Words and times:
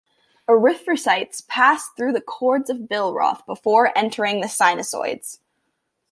Erythrocytes 0.49 1.47
pass 1.47 1.89
through 1.89 2.11
the 2.11 2.21
cords 2.21 2.71
of 2.71 2.89
Billroth 2.89 3.45
before 3.45 3.95
entering 3.95 4.41
the 4.41 4.47
sinusoids. 4.47 5.37